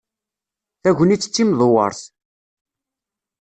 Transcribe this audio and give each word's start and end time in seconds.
Tagnit 0.81 1.27
d 1.27 1.31
timdewweṛt. 1.35 2.01